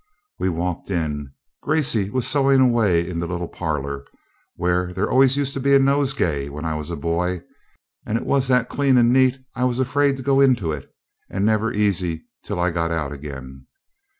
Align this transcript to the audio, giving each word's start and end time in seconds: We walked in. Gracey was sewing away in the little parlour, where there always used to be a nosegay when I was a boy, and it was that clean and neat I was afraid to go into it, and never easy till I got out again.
We 0.39 0.49
walked 0.49 0.89
in. 0.89 1.31
Gracey 1.61 2.09
was 2.09 2.27
sewing 2.27 2.59
away 2.59 3.07
in 3.07 3.19
the 3.19 3.27
little 3.27 3.47
parlour, 3.47 4.03
where 4.55 4.91
there 4.93 5.07
always 5.07 5.37
used 5.37 5.53
to 5.53 5.59
be 5.59 5.75
a 5.75 5.79
nosegay 5.79 6.49
when 6.49 6.65
I 6.65 6.73
was 6.73 6.89
a 6.89 6.95
boy, 6.95 7.43
and 8.03 8.17
it 8.17 8.25
was 8.25 8.47
that 8.47 8.67
clean 8.67 8.97
and 8.97 9.13
neat 9.13 9.37
I 9.53 9.63
was 9.65 9.79
afraid 9.79 10.17
to 10.17 10.23
go 10.23 10.41
into 10.41 10.71
it, 10.71 10.91
and 11.29 11.45
never 11.45 11.71
easy 11.71 12.25
till 12.43 12.59
I 12.59 12.71
got 12.71 12.89
out 12.91 13.11
again. 13.11 13.67